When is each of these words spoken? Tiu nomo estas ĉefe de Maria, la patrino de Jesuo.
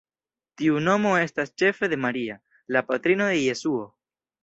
Tiu 0.61 0.79
nomo 0.85 1.11
estas 1.27 1.53
ĉefe 1.63 1.91
de 1.93 2.01
Maria, 2.07 2.41
la 2.79 2.85
patrino 2.91 3.33
de 3.37 3.41
Jesuo. 3.47 3.89